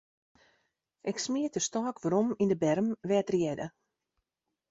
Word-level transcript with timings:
Ik 1.09 1.17
smiet 1.23 1.53
de 1.55 1.61
stôk 1.67 1.97
werom 2.03 2.29
yn 2.43 2.53
'e 2.53 2.57
berm, 2.63 2.87
dêr't 3.07 3.31
er 3.33 3.37
hearde. 3.41 3.67